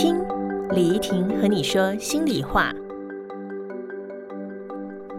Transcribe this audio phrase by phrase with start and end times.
[0.00, 0.16] 听
[0.70, 2.72] 李怡婷和你说心里话。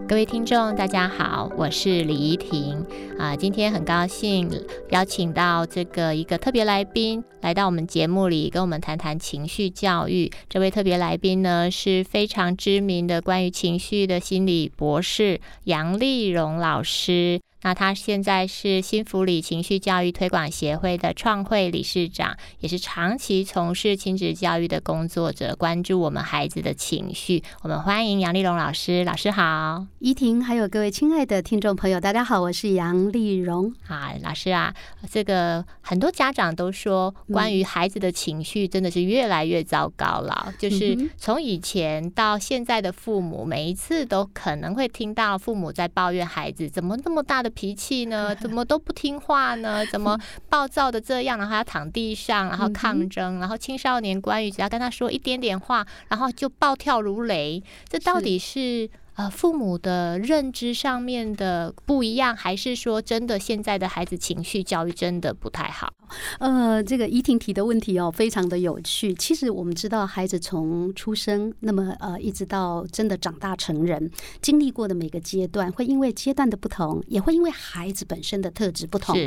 [0.08, 2.86] 各位听众，大家好，我是李怡婷
[3.18, 3.36] 啊。
[3.36, 4.50] 今天很高兴
[4.92, 10.32] 邀请到这个一个特别来宾来到我们节目里，跟我们谈谈情绪教育。
[10.48, 17.42] 这位特别来宾呢是非常知名的关于情绪的心理博士杨丽蓉老师。
[17.62, 27.44] 那他现在是新福里情绪教育推广协会的创会理事长，也是长期从事亲子教育的工作者，关注我们孩子的情绪。
[27.62, 33.74] 我们欢迎杨丽蓉老师，老师好，依婷，还有各位亲爱的听众朋友，大家好，我是杨丽蓉。
[33.88, 34.74] 啊，老师啊，
[35.12, 40.54] 这个很多家长都说，关于孩子的情绪真的是越来越糟糕了。
[40.58, 47.49] 就是从以前到现在的父母，每一次都可能会听到父母在抱怨孩子怎么那么大的。
[47.50, 48.36] 脾气呢？
[48.40, 49.86] 怎么都不听话呢？
[49.92, 50.18] 怎么
[50.50, 51.38] 暴躁的这样？
[51.38, 57.62] 然后要躺地上，然后抗争，然后青少年关羽只要跟他说一点点话，然后就暴跳如雷。
[57.88, 58.90] 这到底是？
[59.20, 65.92] 呃，父母的认知上面的不一样，还是说真的现在的孩子情绪教育真的不太好？
[66.40, 69.14] 呃，这个怡婷提的问题哦，非常的有趣。
[69.14, 74.10] 其实我们知道，孩子从出生，那么呃，一直到真的长大成人，
[74.42, 79.18] 经历过的每个阶段，会因为阶段的不同，也会因为孩子本身的特质不同，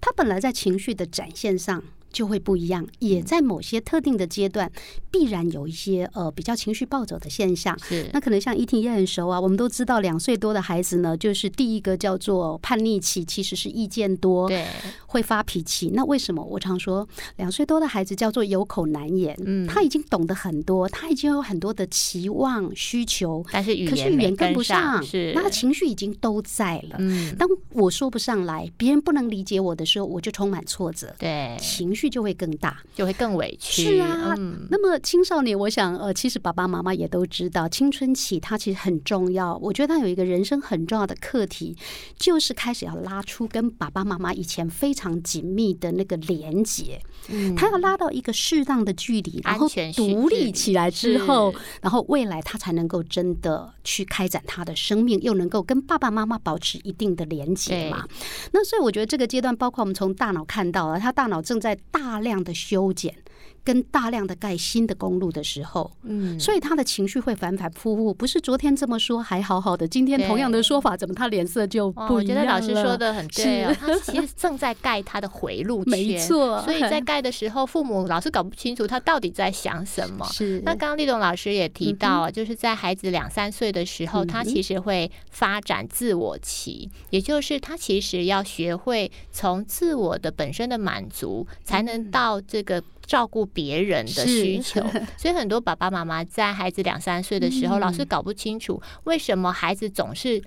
[0.00, 1.84] 他本来在情绪的展现上。
[2.12, 4.70] 就会不一样，也在某些特定的阶段，
[5.10, 7.76] 必然有一些呃比较情绪暴走的现象。
[7.80, 14.66] 是，那可能像依婷也很熟啊，我们都知道两岁多的孩子呢，就是第一个叫做叛逆期，其实是意见多，对，
[15.06, 15.90] 会发脾气。
[15.94, 19.34] 那为什么我常说两岁多的孩子叫做有口难言？
[19.44, 26.96] 嗯，他已经懂得很多，他已经有很多的期望需求，但是语言跟不上，是，那情绪已经都在了。
[26.98, 32.01] 嗯，当我说不上来，别人不能理解我的时候，我就充满挫折，对，情绪。
[32.08, 33.82] 就会更大，就会更委屈。
[33.82, 34.34] 是啊，
[34.70, 39.56] 那么青少年，我想，呃，其实爸爸妈妈也都知道，青春期它其实很重要。
[39.56, 41.76] 我觉得他有一个人生很重要的课题，
[42.16, 47.00] 就是开始要拉出跟爸爸妈妈以前非常紧密的那个连接。
[47.28, 58.04] 嗯，他要拉到一个适当的距离，然后独立起来之后，然后未来他才能够真的去开展他的生命，又能够跟爸爸妈妈保持一定的连接嘛。
[58.52, 63.18] 那所以我觉得这个阶段，包括我们从大脑看到了，他大脑正在大量的修剪。
[63.64, 72.14] 跟大量的盖新的公路的时候，嗯，所以他的情绪会反反复复，不是昨天这么说还好好的，今天同样的说法，怎么他脸色就不一样了？
[72.14, 76.60] 我觉得老师说的很对啊， 他其实正在盖他的回路，没错。
[76.62, 80.26] 所以在盖的时候，父母老是搞不清楚他到底在想什么。
[80.32, 80.60] 是。
[80.64, 92.82] 那刚刚立东老师也提到啊，就是在孩子两三岁的时候，他其实会发展自我期，也就是他其实要学会从自我的本身的满足，才能到这个。
[93.12, 94.80] 照顾别人的需求，
[95.20, 100.42] 所以很多爸爸妈妈在孩子两三岁的时候，老是搞不清楚为什么孩子总是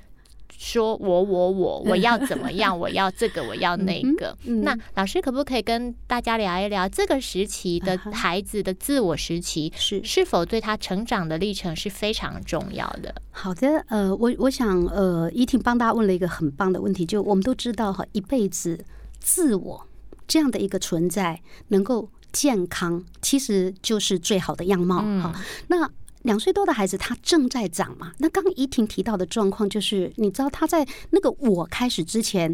[0.58, 4.36] 说我我我我 要怎么样，我要这个我要那个。
[4.64, 13.14] 那老师可不可以跟大家聊一聊这个时期的孩子的自我时期是是否对他成长的历程是非常重要的？
[13.30, 18.84] 好的，呃，我我想呃，依婷帮大家问了一个很棒的问题，就我们都知道哈，一辈子
[19.20, 19.88] 自我
[20.26, 22.10] 这样的一个存在能够。
[22.36, 25.34] 健康其实就是最好的样貌哈。
[25.68, 25.90] 那
[26.24, 28.12] 两岁多的孩子他正在长嘛？
[28.18, 32.54] 那刚怡婷提到的状况就是，你知道他在那个我开始之前，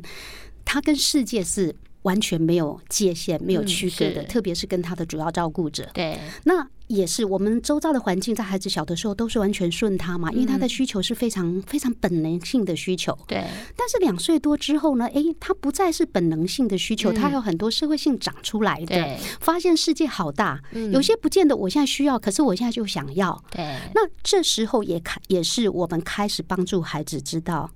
[0.63, 5.89] 他跟世界是完全没有界限、没有区隔的，特别是跟他的主要照顾者。
[5.93, 6.67] 对，那。
[6.87, 13.17] 也是，我们周遭的环境在孩子小的时候都是完全顺他嘛，因为他的需求是非常非常本能性的需求。
[13.25, 13.45] 对。
[13.77, 15.07] 但是两岁多之后呢？
[15.13, 20.61] 哎，他不再是本能性的需求，他有很多社会性长出来的，发现世界好大，
[20.91, 23.41] 有些不见得我现在需要，可是我现在就想要。
[23.49, 23.63] 对。
[23.95, 27.71] 那这时候也开也是我们开始帮助孩子知道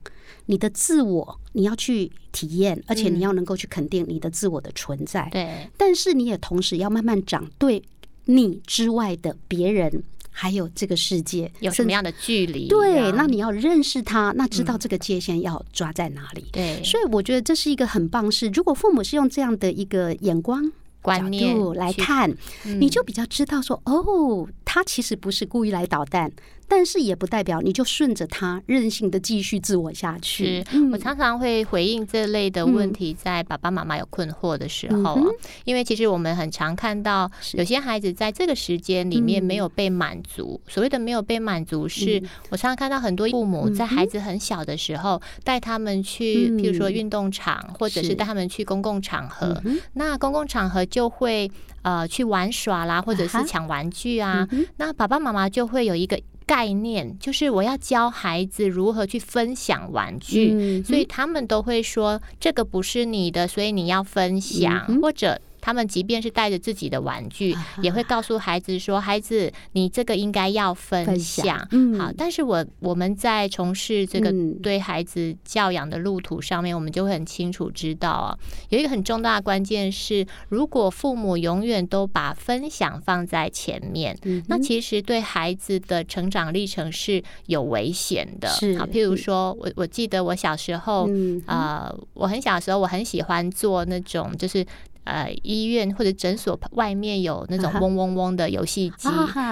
[0.46, 5.28] 你的自我，你要去体验，而且你要能够去肯定你的自我的存在。
[5.31, 5.69] 对。
[5.78, 7.84] 但是你也同时要慢慢长对。
[8.28, 10.02] 你之外的别人，
[10.32, 12.67] 还有这个世界有什么样的距离？
[12.67, 16.43] 对，那你要认识他，那知道这个界限要抓在哪里？
[16.52, 18.47] 对，所以我觉得这是一个很棒事。
[18.47, 20.72] 如果父母是用这样的一个眼光、
[21.03, 26.30] 观念来看，你就比较知道说，哦，他其实不是故意来捣蛋，
[26.68, 30.62] 但是也不代表你就顺着他任性的继续自我下去。
[30.70, 35.24] 是我常常会回应这类的问题，在爸爸妈妈有困惑的时候啊，
[35.64, 40.60] 因为其实我们很常看到有些孩子在这个时间里面没有被满足。
[40.68, 49.64] 所谓的没有被满足，是我常常看到很多父母在孩子很小的时候带他们去，譬如说运动场，或者是带他们去公共场合，
[49.94, 51.50] 那公共场合就会
[51.85, 54.46] 呃去玩耍啦，或者是抢玩具啊，
[54.76, 56.20] 那爸爸妈妈就会有一个。
[56.47, 65.41] 概念就是我要教孩子如何去分享玩具，所以他们都会说这个不是你的，所以你要分享，或者。
[65.66, 71.58] 他们即便是带着自己的玩具，也会告诉孩子说：“孩子，你这个应该要分享。”
[71.97, 74.32] 好，但是我我们在从事这个
[74.62, 78.38] 对孩子教养的路途上面，我们就会很清楚知道啊，
[78.70, 84.16] 有一个很重大的关键是，如果父母永远都把分享放在前面，
[84.47, 88.47] 那其实对孩子的成长历程是有危险的。
[88.78, 91.09] 好，譬如说我我记得我小时候，
[91.47, 94.64] 呃，我很小的时候，我很喜欢做那种就是。
[95.05, 99.07] 呃，医院或者诊所外面有那种嗡嗡嗡的游戏机，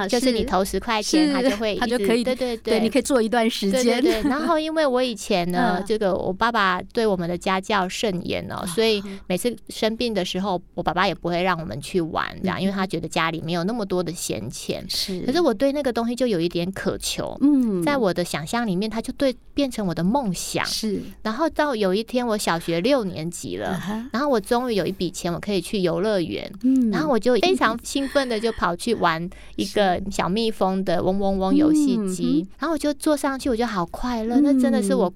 [0.10, 4.02] 就是你投十块钱，它就会，它就可以，对对对，你可以做一段时间。
[4.02, 4.22] 对对。
[4.30, 14.84] 然后，因为我以前呢， 这个我爸爸对我们的家教甚严哦，所以每次生病的时候，我爸爸也不会让我们去玩，这样，因为他觉得家里没有那么多的闲钱。
[14.90, 15.22] 是。
[15.22, 20.66] 可是我对那个东西就有一点渴求，嗯，在我的想象里面，它就对变成我的梦想。
[20.66, 21.00] 是。
[21.22, 23.80] 然后到有一天，我小学六年级了，
[24.12, 35.14] 然后我终于有一笔钱，我可以去游乐园，嗯，然后我就非常兴奋的就跑去玩一个小蜜蜂的嗡嗡嗡游戏机，然后我就坐上去，我就好快乐，那真的是我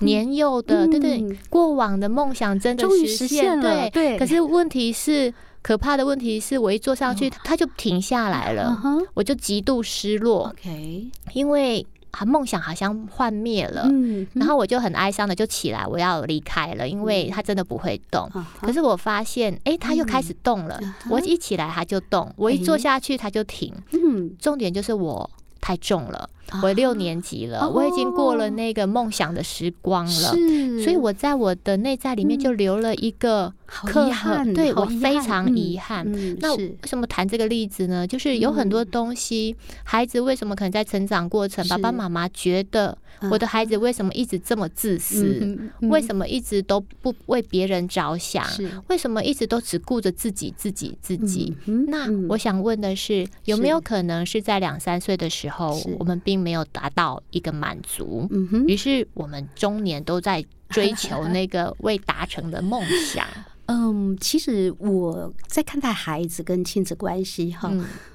[0.00, 4.18] 年幼的，对对，过往的梦想真的实现了，对。
[4.18, 5.32] 可是问题是，
[5.62, 8.76] 可怕的问题是我一坐上去，它就停下来了，
[9.14, 11.86] 我就极度失落，OK，因为。
[12.10, 13.88] 啊，梦想好像幻灭了，
[14.34, 18.30] 然后我就很哀伤的就起来，我要离开了，因为它真的不会动。
[18.60, 20.80] 可是我发现，哎，它又开始动了。
[21.08, 23.72] 我一起来它就动，我一坐下去它就停。
[23.92, 25.30] 嗯，重点就是我
[25.60, 26.28] 太重了。
[26.64, 30.34] 我六年级了，我已经过了那个梦想的时光了，
[30.82, 33.54] 所以我在我的内在里面就留了一个
[33.94, 36.04] 遗憾，对我非常遗憾。
[36.40, 38.06] 那为什么谈这个例子呢？
[38.06, 42.96] 就是有很多东西，孩子为什么可能在成长过程，爸爸妈妈觉得
[43.30, 45.58] 我的孩子为什么一直这么自私？
[45.82, 48.44] 为什么一直都不为别人着想？
[48.88, 51.56] 为什么一直都只顾着自己、自己、自己？
[51.88, 58.28] 那我想问的是，有没有可能是在两三岁的时候，我们并没有达到一个满足，
[58.66, 62.82] 于是我们中年都在追求那个未达成的梦
[63.12, 63.24] 想。
[63.72, 67.72] 嗯，其实我在看待孩子跟亲子关系哈，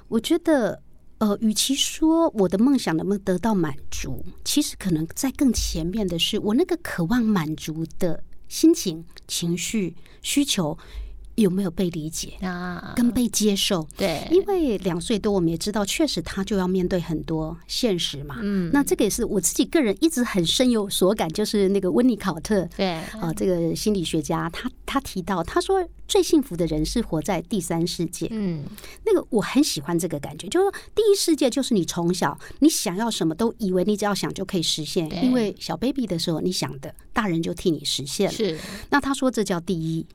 [0.10, 0.82] 我觉得
[1.20, 10.78] 呃，与其说我的梦想能不能得到满足，其实可能在更前面的是我那个渴望满足的心情、情绪、需求。
[11.36, 12.94] 有没有被理解啊？
[12.96, 13.88] 跟被接受？
[13.98, 18.38] 对，因为两岁多，我们也知道，确实他就要面对很多现实嘛。
[18.42, 22.88] 嗯，那这个也是我自己个人一直很深有所感，就是那个温尼考特，对
[23.20, 28.28] 啊，这个心理学家，他他提到，他说最幸福的人是活在第三世界。
[28.32, 28.64] 嗯，
[29.06, 38.34] 那个我很喜欢这个感觉，就是第一世界就是你从小你想要什么都以为你只要想就可以实现，因为小 baby 的时候你想的，大人就替你实现了。
[38.34, 38.58] 是，
[38.90, 40.06] 那他说这叫第一。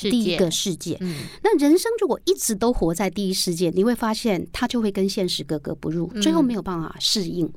[0.00, 0.98] 第一个世界，
[1.42, 7.52] 那人生如果一直都活在第一世界，你会发现他就会跟现实格格不入，最后没有办法适应。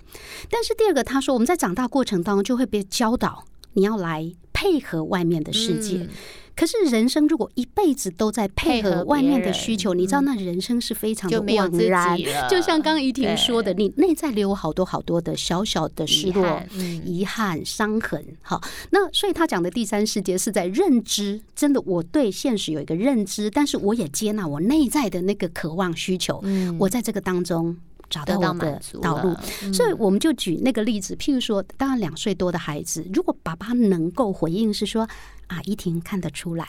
[0.50, 6.08] 但是第二个，他说我们在长大过程当中就会被教导，你要来配合外面的世界。
[6.56, 12.18] 可是人生如果一辈子都在配合外面的需求，你知道那人生是非常的枉然。
[12.50, 16.62] 就像刚刚怡婷说的，你内在留好多好多的小小的失落、
[17.04, 18.24] 遗憾、伤痕。
[18.42, 26.44] 好，那所以他讲的第三世界是在认知，真的我对现实有一个认知，但是我也接纳我内在的那个渴望需求。
[26.80, 27.76] 我在这个当中。
[28.07, 29.35] 找到我的道路，
[29.74, 35.09] 所以我们就举那个例子，譬如说，当然两岁多的孩子，如果爸爸能够回应是说
[35.47, 36.66] 啊，依婷看得出来。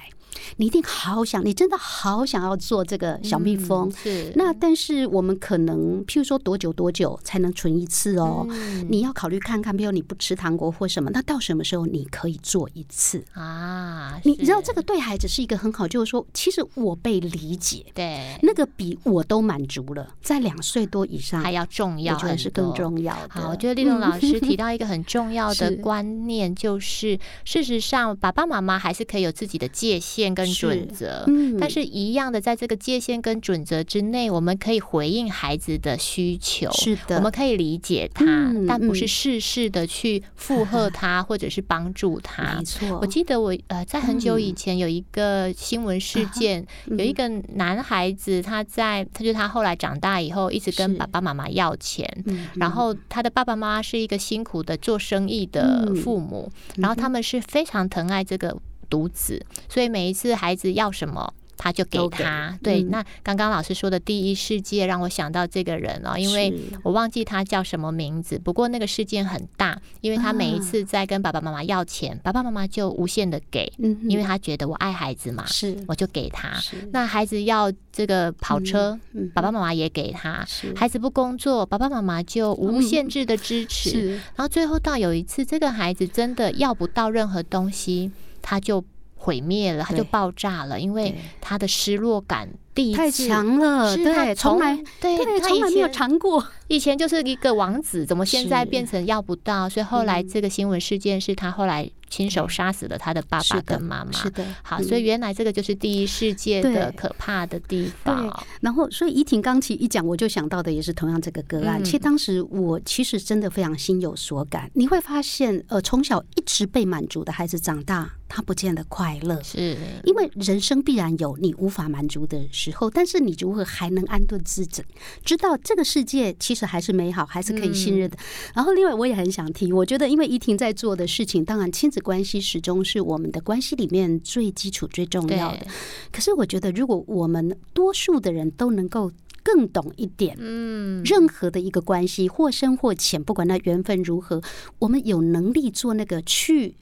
[0.57, 3.91] 你一定好想，你真的好想要做这个小蜜蜂。
[3.93, 8.47] 是那，但是我们可能，譬如说多久多久才能存一次哦？
[8.91, 14.21] 你要考虑看看，比如你不吃糖果或什么，那到什么时候你可以做一次啊？
[14.25, 23.41] 你知道这个对孩子是一个很好，就是说，其实我被理解，对那个比我都满足了，在两岁多以上还要重要，我觉得是更重要的。
[23.41, 30.37] 好，我觉得丽蓉老师 提到一个很重要的观念，就是事实上爸爸妈妈还是可以有自己的界限。
[30.37, 31.25] 跟准则。
[31.29, 36.71] 嗯但是，一样的，在这个界限跟准则之内，我们可以回应孩子的需求。
[36.73, 42.65] 是的，我们可以理解他，嗯但不是嗯事事的去附 和他，或者是帮助他没。
[42.65, 58.56] 错，我记得我呃，在很久以嗯前有一个新闻事件，有一个男孩子，他在他就他后来长大以后，一直跟爸爸妈妈要钱，嗯，然后他的爸爸妈妈是一个辛苦的做生意的嗯父母，然后他们是非常疼爱这个
[58.89, 61.33] 独子，所以每一次孩子要什么。
[61.59, 62.83] 他就给他，对。
[62.83, 68.39] 嗯那刚刚老师说的第一世界让我想到这个人哦，因为我忘记他叫什么名字。
[68.39, 76.61] 不过那个事件很大，因为他每一啊次在跟爸爸妈妈要钱，爸爸妈妈就无限的给，嗯，因为他觉得我爱孩子嘛，是我就给他。
[76.93, 80.47] 那孩子要这个跑车，嗯爸爸妈妈也给他。
[80.77, 83.91] 孩子不工作，爸爸妈妈就无限制的支持。
[83.91, 88.13] 是然后最后到有一次，这个孩子真的要不到任何东西，
[88.49, 88.83] 他就
[89.17, 91.19] 毁灭了，他就爆炸了，因为对。
[91.41, 99.69] 他的失落感第一次太强了，对，从来对对他从来没有尝过，以前就是一个王子，怎么现在变成要不到？
[99.69, 104.13] 所以后来嗯这个新闻事件是他后来亲手杀死了他的爸爸跟妈妈。
[104.13, 108.43] 是的，好，嗯所以原来这个就是第一世界的可怕的地方哦。
[108.61, 111.81] 然后，所以怡婷刚起一讲，我就想到的也是同样这个个案。
[111.83, 114.71] 嗯其实当时我其实真的非常心有所感。
[114.75, 119.41] 你会发现，呃，从小一直被满足的孩子，长大他不见得快乐。
[119.43, 124.83] 是，因为人生必然有你无法满足的时候，但是你如何还能安顿自己，
[125.25, 128.17] 知道这个世界其实还是美好，还是可以信任的。
[128.55, 135.67] 然后，另外我也很想提，我觉得因为怡婷在做的事情，当然亲子关系始终是我们的关系里面最基础、最重要的。，
[136.13, 139.11] 可是我觉得，如果我们多数的人都能够
[139.43, 140.37] 更懂一点。
[140.41, 144.43] 嗯，任何的一个关系，或深或浅，不管那缘分如何，
[144.81, 146.75] 我们有能力做那个去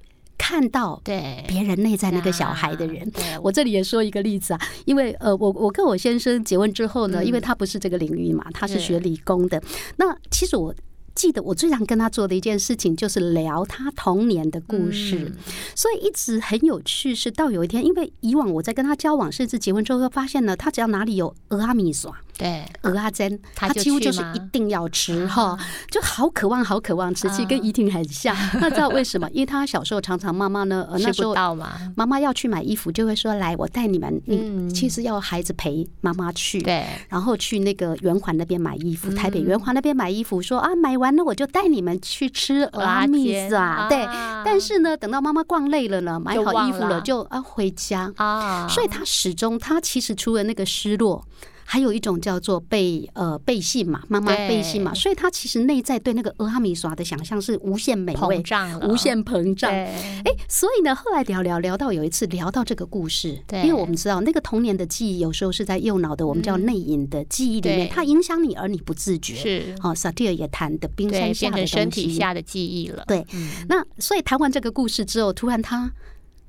[0.46, 3.10] 看到对，别人内在那个小孩的人。
[3.10, 9.62] 对，我这里也说一个例子啊，因为呃，我我跟我先生结婚之后呢，嗯因为他不是这个领域嘛，他是学理工的。
[9.96, 10.74] 那其实我
[11.14, 15.32] 记得我最常跟他做的一件事情就是聊他童年的故事，嗯
[15.74, 17.14] 所以一直很有趣。
[17.14, 25.58] 是到有一天，因为以往我在跟他交往，甚至结婚之后，会发现呢，他只要哪里有鹅阿米耍、对，鹅阿珍，他几乎就是一定要吃哈啊，
[25.90, 28.34] 就好渴望，好渴望吃，其实跟啊怡婷很像。
[28.60, 29.28] 那知道为什么？
[29.30, 34.68] 因为他小时候常常妈妈呢，呃，那时候到嘛，妈妈要去买衣服，就会说：“来，我带你们。”你嗯。
[34.74, 44.02] 其实要孩子陪妈妈去，对，然后去那个圆环那边买衣服，台北嗯圆环那边买衣服，说啊，买完了我就带你们去吃蚵阿仔煎米子啊，对。
[44.02, 44.42] 啊。
[44.44, 47.00] 但是呢，等到妈妈逛累了呢，买好衣服了，了。
[47.02, 48.12] 就啊回家。
[48.16, 51.24] 啊，所以他始终，他其实除了那个失落，
[51.64, 54.48] 还有一种叫做被呃背信嘛，妈妈对。
[54.48, 59.70] 背信嘛，所以他其实内在对那个俄阿米耍的想象是无限美味膨、胀，无限膨胀。
[59.70, 59.86] 对，
[60.24, 67.94] 哎，所以呢，后来聊聊聊到有一次聊到这个故事，因为我们知道那个童年的记忆有时候是在右脑的我们叫内隐的记忆里面，对。
[67.94, 69.34] 它影响你而你不自觉。
[69.34, 71.90] 是，哦，萨蒂尔也谈的冰，山下的身。
[71.94, 73.04] 体下的记忆了。
[73.06, 75.92] 对，嗯，那所以谈完这个故事之后，突然他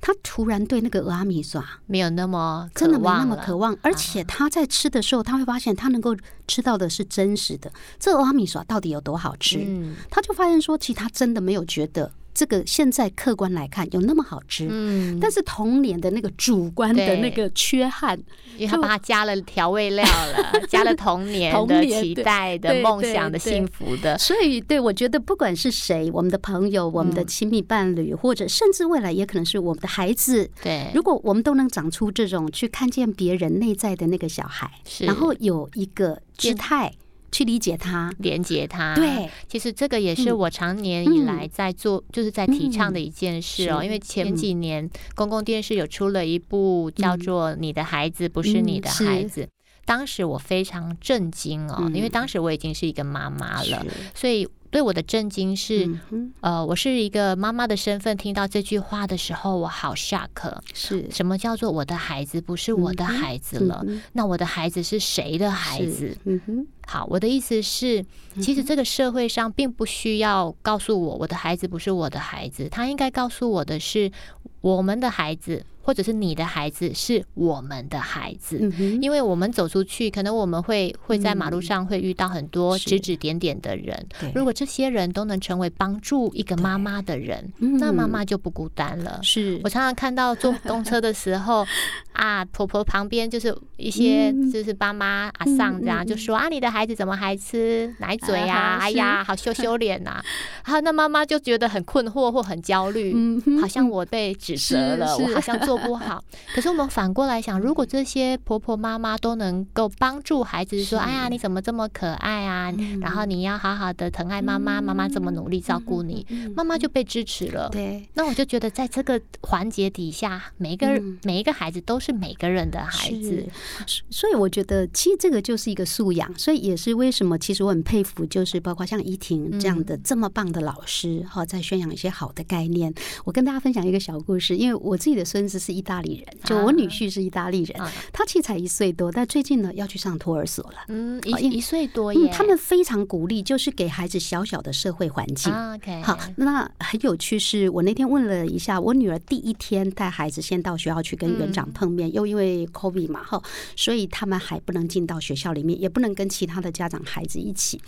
[0.02, 6.16] 他突然对那个俄阿米耍没有那么真的没那么渴望，而且他在吃的时候，他会发现他能够
[6.48, 7.72] 吃到的是真实的。
[8.00, 9.58] 这俄阿米耍到底有多好吃？
[9.66, 14.68] 嗯他就发现说，其实他真的没有觉得这个现在客观来看有那么好吃。
[14.70, 18.20] 嗯，但是童年的那个主观的那个缺憾，
[18.58, 36.94] 因为他把它加了调味料了， 加了童年的期待的梦想的幸福的，所以对我觉得不管是谁，我们的朋友、我们的嗯亲密伴侣，或者甚至未来也可能是我们的孩子，对，如果我们都能长出这种去看见别人内在的那个小孩，然后有一个姿态
[37.36, 38.96] 去理解他，连接它。
[38.96, 40.38] 对，其实这个也是嗯。
[40.38, 41.26] 我常年以嗯。
[41.26, 43.80] 来在做，就是在提倡的嗯一件事哦。
[43.82, 43.86] 是。
[43.86, 49.44] 因为前嗯几年公共电视有出了一部叫嗯做《你的孩子不是你的孩子》，
[49.84, 55.86] 当时我非常震惊哦，因为嗯当时我已经是一个妈妈了，所以对我的震惊是。
[56.12, 60.28] 嗯呃，我是一个妈妈的身份，听到这句话的时候，我好 shock。
[60.74, 63.82] 是什么叫做我的孩子不是我的孩子了？
[63.88, 66.18] 嗯那我的孩子是谁的孩子？
[66.26, 68.04] 嗯哼，好，我的意思是，
[68.42, 74.12] 其实这个社会上并不需要告诉我我的孩子不是我的孩子，他应该告诉我的是，
[74.60, 78.58] 我们的孩子或者是你的孩子是我们的孩子。
[78.60, 83.96] 嗯，因为我们走出去，可能我们会会在马路上会遇到很多指指点点的人。
[84.34, 89.20] 如果这些人都能成为帮助一个妈妈的人，那妈妈就不孤单了。
[89.22, 89.62] 嗯是。
[89.64, 91.64] 我常常看到坐公车的时候，
[92.14, 94.50] 啊，婆婆旁边就是一些嗯。
[94.52, 98.86] 就是爸妈阿桑这样，就说啊，你的孩子怎么还吃奶嘴呀、啊是。
[98.86, 100.20] 哎呀，好羞羞脸呐、
[100.66, 106.24] 然 后那妈妈就觉得很困惑或很焦虑，嗯好像我被指指责了，我好像做不好。
[106.54, 112.74] 可是我们反过来想，如果这些婆婆妈妈都能够帮助孩子说：“哎呀，你怎么这么可爱啊？
[113.02, 123.46] 然后你要好好的疼爱妈妈，妈妈这么努力照顾你，妈妈就被支持了。”对，那我就觉得，在这个环节底下，每一个每一个孩子都是每个人的孩子。
[123.86, 132.94] 是，所以我觉得其实这个就是一个素养，所以也是为什么其实我很佩服，就是包括像依婷这样的这么棒的老师哈，在宣扬一些好的概念。
[133.24, 140.78] 我跟大家分享一个小故事，因为我自己的孙子是意大利人，就我女婿是意大利人，啊他其实才一岁多，但最近呢要去上托儿所了。
[140.90, 145.52] 嗯，一一岁多耶，嗯，他们非常鼓励，就是给孩子小小的社会环境。
[145.52, 153.42] 啊 OK，好，那很有趣是，我那天问了一下，我女儿第一天带孩子先到学校去跟园长碰面，又因为 COVID 嘛，哈，
[153.76, 157.82] 所以他们还不能进到学校里面，也不能跟其他的家长孩子一起。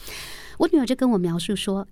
[0.57, 1.87] 我女儿就跟我描述说，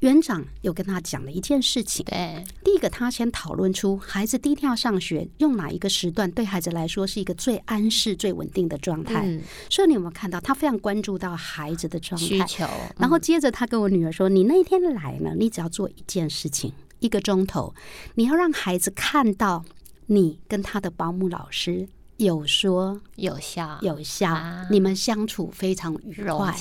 [0.00, 2.04] 园长有跟他讲了一件事情。
[2.04, 9.22] 对，第一个，他先讨论出孩子第一天要上学，用哪一个时段对孩子来说是一个最安适、最稳定的状态。
[9.24, 12.26] 嗯，所以你有没有看到，他非常关注到孩子的状态？
[12.26, 12.66] 需求，
[12.98, 17.74] 然后接着他跟我女儿说：“你那一天来呢，你只要做一件事情，一个钟头，
[18.16, 19.64] 你要让孩子看到
[20.06, 24.66] 你跟他的保姆老师有说有笑、有笑，啊。
[24.70, 26.54] 你们相处非常愉快，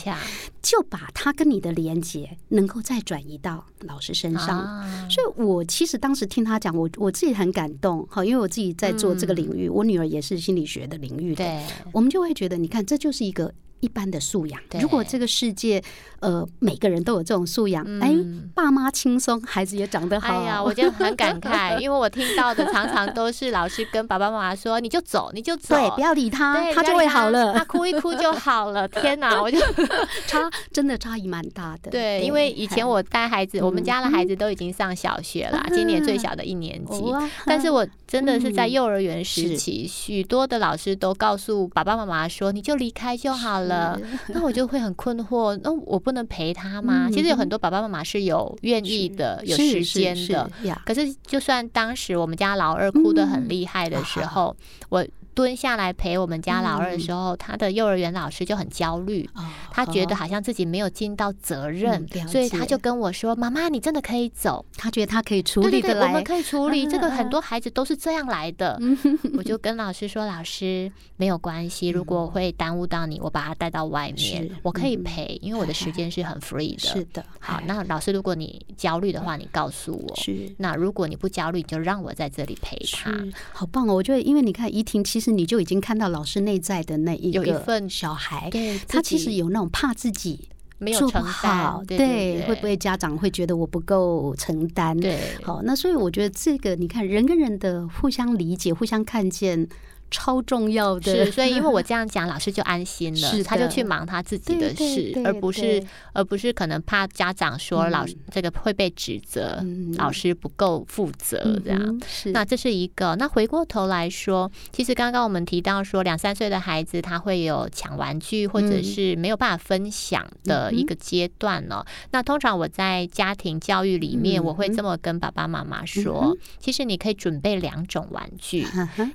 [0.62, 4.60] 就把他跟你的连接能够再转移到老师身上。
[4.60, 14.60] 啊，所以，我其实当时听他讲，我我自己很感动哈，因为我自己在做这个领域，我女儿也是心理学的领域的，对，我们就会觉得，你看，这就是一个一般的素养。
[14.70, 15.84] 对如果这个世界，
[16.20, 20.34] 呃，每个人都有这种素养，哎、嗯爸妈轻松，孩子也长得好。
[20.34, 27.65] 哎呀，我就很感慨，因为我听到的常常都是老师跟爸爸妈妈说：“你就走，你就走，对，不要理他，他就会好了他了。
[27.65, 28.88] 哭一哭就好了。
[29.01, 29.60] ”天哪，我就
[30.25, 31.91] 差真的差异蛮大的。
[31.91, 37.01] 对，因为以前我带孩子，我们家的孩子都已经上小学啦，今年最小的一年级。
[37.03, 47.08] 哇但是我真的是在幼儿园时期，许多的老师都告诉爸爸妈妈说：“你就离开就好了。”那我就会很困惑，那我不能陪他吗？
[47.08, 50.50] 嗯其实有很多爸爸妈妈是有愿意的，有时间的。
[50.86, 54.56] 可是，就算当时我们家老二哭得很厉害的时嗯候，
[54.90, 59.30] 我蹲下来陪我们家老二的时候，他的幼儿园老师就很焦虑。
[59.36, 59.44] 哦
[59.75, 64.65] 他觉得好好像自己没有尽到责任嗯，所以他就跟我说：“妈妈，你真的可以走。
[64.77, 66.88] 他觉得他可以处理的来，我们可以处理。
[66.88, 68.80] 嗯这个很嗯多孩子都是这样来的。
[69.38, 76.80] 我就跟老师说：“老师没有关系，如果会耽误到你，我把他带到外面是，我可以嗯陪，因为我的时间是很 free 的。
[76.89, 80.16] 是的，好，哎那老师，如果你焦虑的话，你告诉我。
[80.16, 80.50] 是。
[80.57, 83.12] 那如果你不焦虑，你就让我在这里陪他。
[83.51, 83.94] 好棒哦！
[83.94, 94.96] 我觉得，因为你看怡婷，其实你就已经看到老师内在的那一个有一份小孩，对，他其实有那种怕自己没有做不承好，担，对对，会不会家长会觉得我不够承担？
[95.00, 95.18] 对？
[95.44, 99.68] 好，那所以我觉得这个，你看人跟人的互相理解、互相看见，
[100.09, 101.25] 超重要的。
[101.25, 109.94] 是，所以因为我这样讲， 老师就安心了，是他就去忙他自己的事，而不是而不是可能怕家长说老师这个会被指责，嗯。
[109.98, 111.81] 老师不够负责这样。
[111.81, 112.31] 嗯是。
[112.31, 113.15] 那这是一个。
[113.15, 118.83] 那回过头来说，其实刚刚我们提到说，两三岁的孩子他会有抢玩具或者嗯。
[118.83, 128.65] 是没有办法分享的一个阶段呢、那通常我在家庭教育里面，嗯我会这么跟爸爸妈妈说：嗯其实你可以准备两种玩具，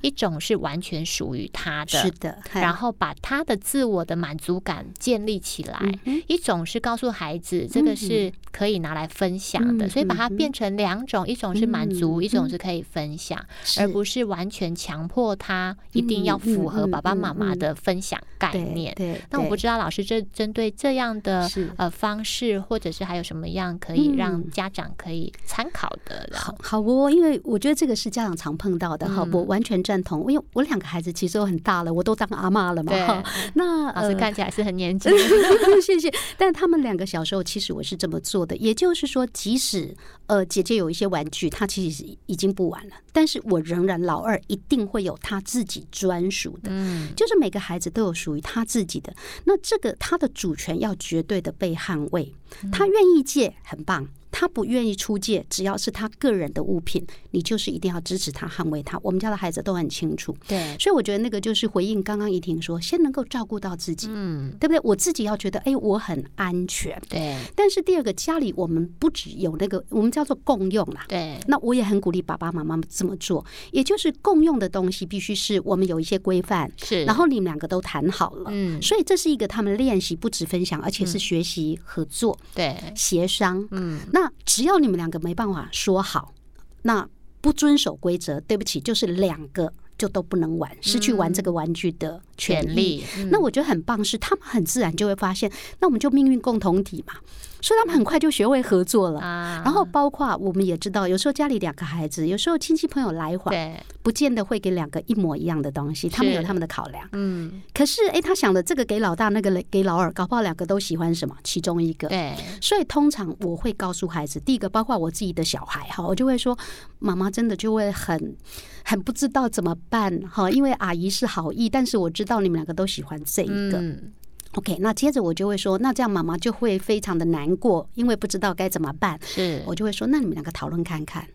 [0.02, 5.78] 一种是完全属于他的，是的，然后把他的自我的满足感建立起来。
[6.06, 13.44] 嗯一种是告诉孩子，这个是可以拿来分享的，嗯所以把它嗯变成两种，一种是满足，嗯一种是可以分享，
[13.78, 18.94] 而不是完全强迫他一定要符合爸爸妈妈的分享概对念。
[18.94, 24.50] 对，那我不知道老师这针对这样的呃方式，或者是还有什么样可以让嗯。
[24.50, 26.28] 家长可以参考的？
[26.32, 29.32] 好好哦，因为我觉得这个是家长常碰到的哈，嗯。
[29.32, 30.30] 我完全赞同。
[30.30, 33.22] 因为我两个孩子其实都很大了，我都当阿妈了嘛哈。
[33.54, 35.12] 那老师呃看起来是很年轻，
[35.82, 36.12] 谢谢。
[36.38, 39.94] 但他们两个小时候，其实我是这么做的，也就是说，即使
[40.26, 49.12] 呃姐姐有一些玩具，她其实已经不玩了，但是我仍然老二一定会有他自己专属的，嗯，就是每个孩子都有属于他自己的。
[49.44, 52.32] 那这个他的主权要绝对的被捍卫，
[52.70, 54.08] 他愿意借很棒。
[54.30, 58.98] 他不愿意出借，只要是他个人的物品，你就是一定要支持他、捍卫他。
[59.02, 64.80] 我们家的孩子都很清楚，对，所以我觉得那个就是回应刚刚怡婷说，先能够照顾到自己，嗯，对不对？
[64.82, 67.00] 我自己要觉得，哎，我很安全。
[67.08, 71.04] 对但是第二个，家里我们不只有那个，我们叫做共用啦。
[71.08, 78.50] 对，那我也很鼓励爸爸妈妈这么做，也就是共用的东西必须是我们有一些规范，是，然后你们两个都谈好了。
[78.52, 83.66] 嗯，所以这是一个他们练习不止分享，而且是学习合作、对，协商。
[83.70, 86.34] 嗯，那只要你们两个没办法说好，
[86.82, 87.08] 那
[87.40, 92.66] 不遵守规则，对不起，就是两个就都不能玩，失去玩这个玩具的权利。
[92.66, 93.30] 权利，嗯。
[93.30, 97.14] 那我觉得很棒，是他们很自然就会发现，那我们就命运共同体嘛，
[97.60, 99.20] 所以他们很快就学会合作了。
[99.20, 103.54] 啊，然后包括我们也知道，有时候家里两个孩子，有时候亲戚朋友来访，
[104.02, 107.06] 不见得会给两个一模一样的东西，他们有他们的考量。
[107.12, 112.08] 嗯，可是，诶，他想的这个给老大，那个给老二，搞不好两个都喜欢什么其中一个。
[112.08, 116.56] 对，所以通常我会告诉孩子，第一个包括我自己的小孩哈，我就会说，
[116.98, 118.36] 妈妈真的就会很
[118.84, 123.78] 很不知道怎么办哈，因为阿姨是好意，但是我知道你们两个都喜欢这一个。
[123.78, 124.12] 嗯，
[124.54, 129.18] OK，那接着我就会说，那这样妈妈就会非常的难过，因为不知道该怎么办。
[129.22, 131.26] 是，我就会说，那你们两个讨论看看。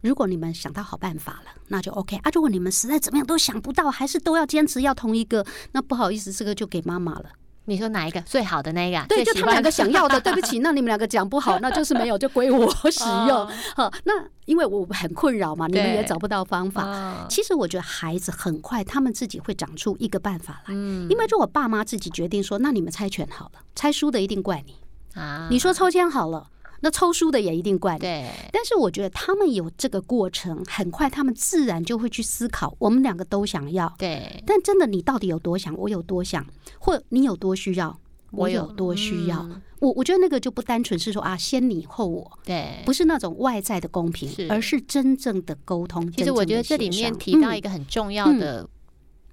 [0.00, 2.30] 如果你们想到好办法了，那就 OK 啊。
[2.34, 7.30] 如果你们实在怎么样都想不到，还是都要坚持要同一个，那不好意思，这个就给妈妈了。
[7.68, 9.04] 你说哪一个最好的那一个啊？
[9.08, 13.48] 对，就他们两个想要的， 对不起，那你们两个讲不好，那就是没有，就归我使用 哦。
[13.76, 14.12] 好，那
[14.46, 16.82] 因为我很困扰嘛，你们也找不到方法。
[16.84, 20.74] 哦其实我觉得孩子很快，他们自己会长出一个办法来。
[20.74, 24.74] 嗯因为如果爸妈自己决定说，那你们猜拳好了，猜输的一定怪你。
[25.20, 26.46] 啊，你说抽签好了，
[26.80, 28.00] 那抽书的也一定怪你。
[28.00, 33.92] 对，但是我觉得他们有这个过程，很快他们自然就会去思考，我们两个都想要。
[33.98, 35.76] 对，但真的，你到底有多想？
[35.76, 36.46] 我有多想，
[36.78, 37.98] 或你有多需要？
[38.30, 39.40] 我有多需要？
[39.42, 46.10] 嗯我我觉得那个就不单纯是说啊，先你后我，对，不是那种外在的公平，是而是真正的沟通。
[46.10, 48.68] 其实我觉得这里面提到一个，很重要嗯的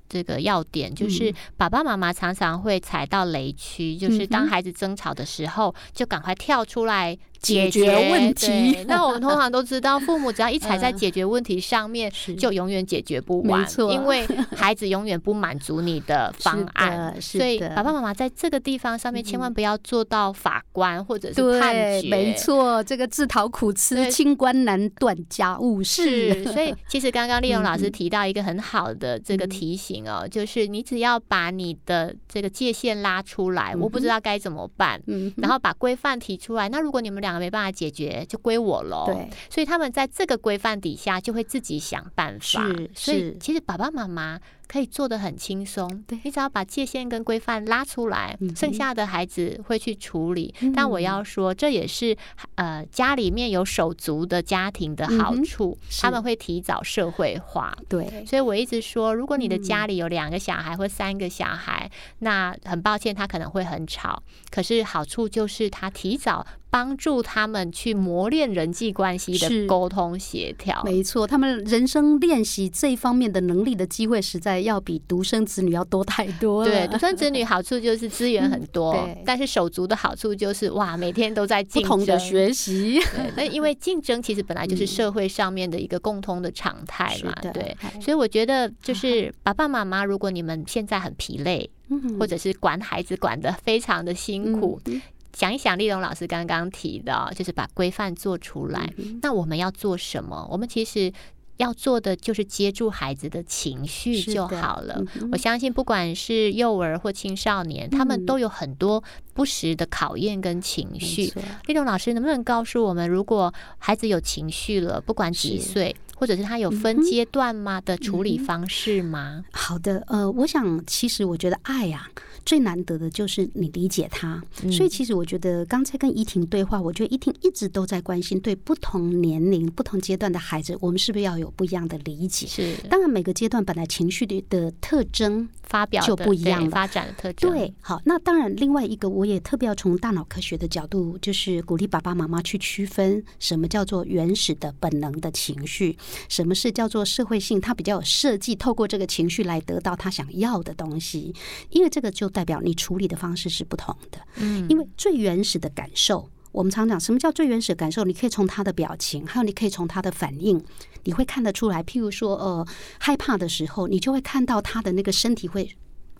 [0.07, 7.17] 这个要点，就是爸爸妈妈常常会踩到雷区，就是当孩子争吵的时候，就赶快跳出来
[7.53, 8.77] 解决决问题。
[8.87, 10.97] 那我们通常都知道，父母只要一踩在嗯。
[10.97, 17.19] 解决问题上面，是就永远解决不完，没错因为孩子永远不满足你的 方案。
[17.21, 26.43] 所以爸爸妈妈在这个地方上面，千万不要做到法官或者是判对，决，没错，这个自讨苦吃，清官难断家务事。
[26.45, 27.91] 所以 其实刚刚丽蓉老师嗯。
[27.91, 36.67] 提到一个很好的这个提醒哦，就是你只要把你的这个界限拉出来，我不知道该怎么办，嗯，然后把规范提出来。
[36.69, 39.05] 那如果你们两个没办法解决，就归我喽。
[39.05, 42.39] 对，所以他们在这个规范底下就会自己想办法。
[42.39, 50.53] 是所以其实爸爸妈妈可以做的很轻松，对你只要把界限跟规范拉出来，嗯剩下的孩子会去处理。
[50.61, 52.15] 嗯但我要说，这也是
[52.55, 57.75] 呃家里面有手足的家庭的好处，是他们会提早社会化。
[57.87, 64.21] 对，所以我一直说，如果你的嗯家里有两个小孩或三个小孩，那很抱歉，他可能会很吵。
[64.49, 66.45] 可是好处就是他提早
[66.75, 70.83] 帮助他们去磨练人际关系的沟通协调。
[70.83, 76.69] 没错，他们人生练习这一方面的能力的机会，实在要比独生子女要多太多了。
[76.69, 81.85] 对，独生子女好处就是资源很多， 嗯但是手足的好处就是哇，每天都在不。
[81.85, 82.99] 同的学习，
[83.37, 87.99] 那 因为竞争其实本来就是社会上面的一个共通的常态嘛，对哎。
[88.01, 94.99] 所以我觉得，就是爸爸妈妈，如果你们现在很疲累，嗯或者是管孩子管的非常的辛苦，嗯
[95.37, 98.89] 想一想，丽蓉老师刚刚提的，就是把规范做出来。
[98.97, 100.47] 嗯那我们要做什么？
[100.49, 101.11] 我们其实
[101.57, 105.03] 要做的就是接住孩子的情绪就好了。
[105.15, 111.27] 嗯我相信，不管是幼儿或青少年，他们嗯都有很多不时的考验跟情绪。
[111.27, 119.43] 错丽蓉老师，能不能告诉我们，如果孩子有情绪了，不管几岁，或者是他有分阶段吗的处理方式吗？
[119.51, 122.09] 好的，呃，我想其实我觉得爱呀、
[122.45, 132.47] 最难得的就是你理解他，嗯所以其实我觉得刚才跟怡婷对话，我觉得怡婷一直都在关心对不同年龄、不同阶段的孩子，我们是不是要有不一样的理解？
[132.47, 137.51] 是当然，每个阶段本来情绪的的特征发表就不一样了发展的特征。
[137.51, 145.97] 对，好，那当然，另外一个我也特别要从大脑科学的角度，就是鼓励爸爸妈妈去区分什么叫做原始的本能的情绪，
[146.29, 151.33] 什么是叫做社会性，他比较有设计，透过这个情绪来得到他想要的东西，
[151.69, 154.19] 因为这个就代表你处理的方式是不同的。
[154.35, 158.03] 嗯，因为最原始的感受，我们常讲什么叫最原始的感受？
[158.03, 160.63] 你可以从他的表情，还有你可以从他的反应，
[161.03, 161.83] 你会看得出来。
[161.83, 162.67] 譬如说，呃，
[162.99, 165.69] 害怕的时候，你就会看到他的那个身体会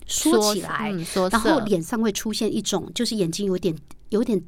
[0.06, 0.92] 缩起来，
[1.32, 3.76] 然后脸上会出现一种，就是眼睛有点
[4.10, 4.42] 有点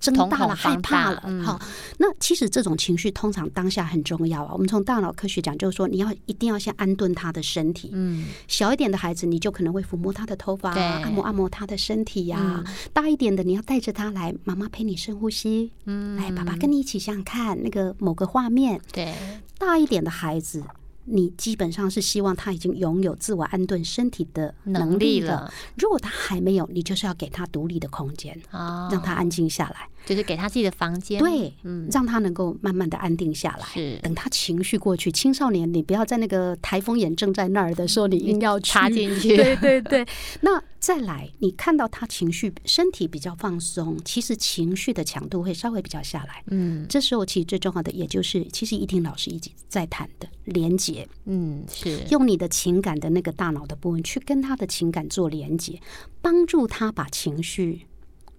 [0.00, 1.22] 睁瞳孔大了，害怕了。
[1.44, 1.60] 好，
[1.98, 4.52] 那其实这种情绪通常当下很重要啊。
[4.52, 7.90] 我们从大脑科学讲，就是说你要一定要先安顿他的身体。
[7.92, 15.70] 嗯，小一点的孩子，你就可能会抚摸他的头发按摩按摩他的身体呀、嗯大一点的，你要带着他来，妈妈陪你深呼吸。
[15.84, 18.80] 嗯来，爸爸跟你一起想想看那个某个画面。
[18.92, 19.14] 对，
[19.58, 20.64] 大一点的孩子，
[21.04, 29.88] 你基本上是希望他已经拥有自我安顿身体的能力力了如果他还没有，你就是要给他独立的空间，哦，让他安静下来。
[30.06, 33.66] 就是给他自己的房间，，对，嗯，让他能够慢慢的安定下来。
[33.66, 33.98] 是。
[34.02, 40.06] 等他情绪过去，青少年你不要在那个台风眼正在那儿的时候，你硬要 插进去，对对对，
[40.40, 46.42] 那再来，你看到他情绪、身体比较放松，其实情绪的强度会稍微比较下来。
[46.46, 46.86] 嗯。
[46.88, 55.78] 这时候，其实最重要的，也就是其实一婷老师一直在谈的连接，嗯是，用你的情感的那个大脑的部分去跟他的情感做连接，
[56.22, 57.86] 帮助他把情绪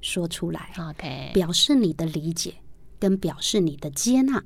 [0.01, 2.55] 说出来，OK，表示你的理解
[2.99, 4.43] 跟表示你的接纳，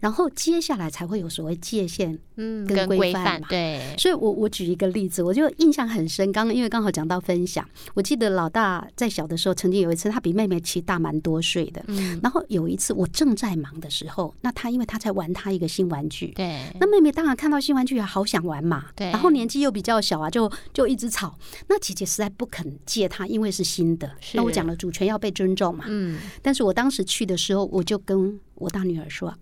[0.00, 6.32] 然后接下来才会有所谓界限嗯，跟规范嘛对，所以我我举一个例子，我就印象很深。
[6.32, 11.82] 刚刚因为刚好讲到分享，我记得老大在小的时候，曾经有一次，他比妹妹其实大蛮多岁的。
[11.86, 21.38] 嗯，然后有一次我正在忙的时候，那他因为他在玩他一个新玩具，对，那妹妹当然看到新玩具也好想玩嘛，对然后年纪又比较小啊，就就一直吵。
[21.68, 24.10] 那姐姐实在不肯借他，因为是新的。
[24.34, 25.84] 那我讲了，主权要被尊重嘛。
[25.86, 29.38] 嗯，但是我当时去的时候，我就跟我大女儿说啊，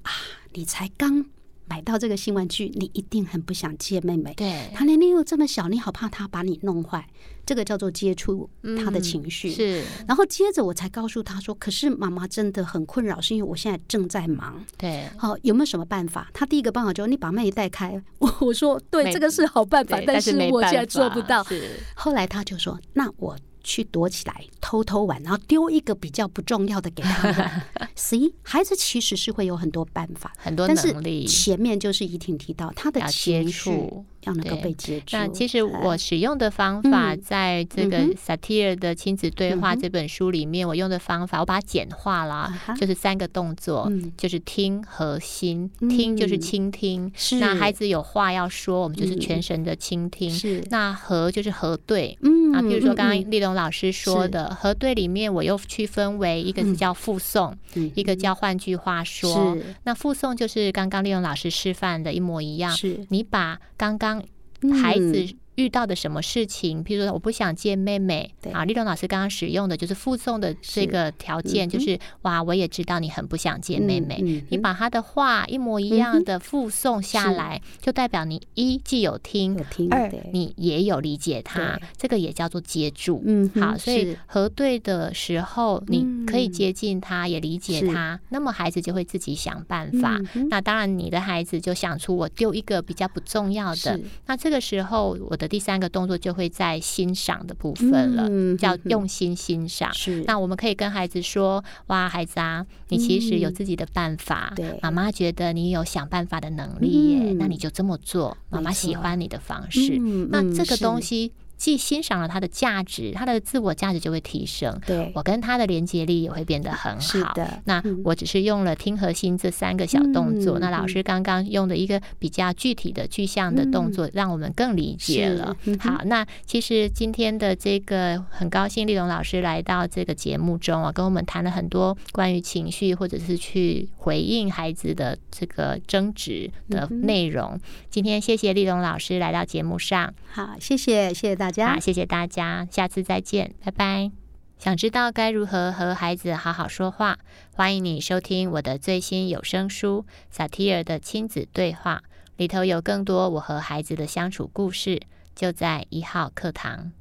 [0.52, 1.24] 你才刚
[1.66, 4.34] 买到这个新玩具，你一定很不想借妹妹。
[4.34, 7.06] 对，她年龄又这么小，你好怕她把你弄坏，
[7.46, 8.50] 这个叫做接触
[8.84, 9.50] 他的嗯情绪。
[9.50, 14.62] 是，然后接着我才告诉他说：“可是妈妈真的很困扰，是因为我现在正在忙。
[14.76, 18.02] 对，好、有没有什么办法？”他第一个办法就是你把妹带开。
[18.18, 21.42] 我我说对，这个是好办法，但是我现在做不到。
[21.44, 27.62] 是，后来他就说：“那我去躲起来，偷偷玩，然后丢一个比较不重要的给他玩。
[27.94, 31.26] C，孩子其实是会有很多办法，很多能力。
[31.26, 34.04] 前面就是怡婷提到他的要接触。
[34.24, 35.16] 要能够被接触。
[35.16, 37.20] 那其实哎我使用的方法，嗯。
[37.20, 38.14] 在这个嗯哼。
[38.16, 45.68] 萨提尔的亲子对话这本书里面，我用的方法，我把它简化啦啊哈，就是三个动作嗯，就是听和心。
[45.80, 45.88] 嗯。
[45.88, 47.40] 听就是倾听，是。
[47.40, 49.18] 那孩子有话要说，我们就是嗯。
[49.18, 50.30] 全神的倾听。
[50.30, 50.62] 是。
[50.70, 57.90] 那和就是核对，嗯啊，譬如说刚嗯刚立龙老师说的核对里面，我又区分为一个是叫附送，嗯。
[57.94, 59.56] 一个叫换句话说。
[59.84, 63.06] 那附送就是刚刚利用老师示范的一模一样，是。
[63.10, 64.22] 你把刚刚
[64.62, 64.72] 嗯。
[64.72, 65.26] 孩子
[65.62, 68.52] 遇到的什么事情，譬如说我不想见妹妹对。
[68.52, 77.36] 啊，立龙老师刚刚使用的就是附送的这个条件，嗯就是哇，我也知道你很不想见妹妹，嗯嗯你把他的话一模一样的附送下是。
[77.36, 83.22] 来，就代表你一既有听有，听二你也有理解他，这个也叫做接住。
[83.24, 87.92] 嗯好，所以核对的时候，你可以嗯接近他，也理解是。
[87.92, 90.20] 他，那么孩子就会自己想办法。
[90.34, 99.92] 嗯那当然，你的孩子就想出我丢一个比较不重要的，那这个时候我的第三个动作就会在欣赏的部分了，嗯叫用心欣赏。
[99.92, 104.54] 是那我们可以跟孩子说：“哇，孩子啊，你其实有嗯自己的办法。
[104.56, 108.34] 对妈妈觉得你有想办法的能力耶，嗯那你就这么做。
[108.48, 109.98] 妈妈喜欢你的方式。
[110.30, 114.80] 那这个东是西既欣赏了他的价值，他的自我价值就会提升。
[114.84, 116.98] 对我跟他的连接力也会变得很好。
[117.00, 125.56] 是的那嗯我只是用了听和心这三个小动作，嗯那老师刚刚用的一个比较具体的具象的动作，让我们更理解了。
[125.66, 137.56] 嗯好，那其实今天的这个很高兴丽蓉老师来到这个节目中啊，跟我们谈了很多关于情绪或者是去回应孩子的这个争执的内容。
[137.88, 140.12] 今天谢谢丽蓉老师来到节目上。
[140.32, 141.80] 好，谢谢谢谢大家好，。
[141.80, 144.12] 谢谢大家，下次再见，拜拜。
[144.58, 147.18] 想知道该如何和孩子好好说话，
[147.52, 152.04] 欢迎你收听我的最新有声书《萨提尔的亲子对话》，
[152.36, 155.02] 里头有更多我和孩子的相处故事，
[155.34, 156.92] 就在一号课堂。